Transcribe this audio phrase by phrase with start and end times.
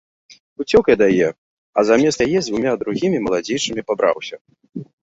[0.63, 1.27] Уцёк ад яе,
[1.81, 4.35] а замест яе з дзвюма другімі, маладзейшымі, пабраўся.